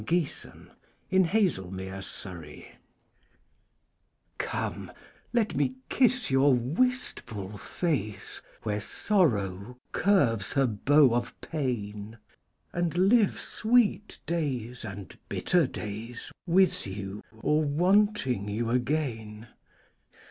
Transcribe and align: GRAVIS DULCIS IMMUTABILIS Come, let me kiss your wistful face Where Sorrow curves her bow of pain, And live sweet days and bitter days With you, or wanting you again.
GRAVIS 0.03 0.19
DULCIS 0.19 0.45
IMMUTABILIS 1.75 2.63
Come, 4.39 4.91
let 5.31 5.53
me 5.55 5.75
kiss 5.89 6.31
your 6.31 6.55
wistful 6.55 7.55
face 7.59 8.41
Where 8.63 8.81
Sorrow 8.81 9.77
curves 9.91 10.53
her 10.53 10.65
bow 10.65 11.13
of 11.13 11.39
pain, 11.39 12.17
And 12.73 12.97
live 12.97 13.39
sweet 13.39 14.17
days 14.25 14.83
and 14.83 15.15
bitter 15.29 15.67
days 15.67 16.31
With 16.47 16.87
you, 16.87 17.23
or 17.43 17.61
wanting 17.63 18.49
you 18.49 18.71
again. 18.71 19.49